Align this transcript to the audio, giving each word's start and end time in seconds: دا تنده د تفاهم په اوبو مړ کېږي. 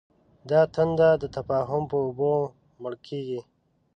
دا 0.49 0.61
تنده 0.75 1.09
د 1.21 1.23
تفاهم 1.35 1.83
په 1.91 1.95
اوبو 2.05 2.31
مړ 2.81 2.93
کېږي. 3.07 3.39